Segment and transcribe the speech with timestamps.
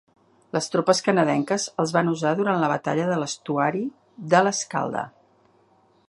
[0.55, 3.83] Les tropes canadenques els van usar durant la batalla de l'estuari
[4.35, 5.05] de l'Escalda.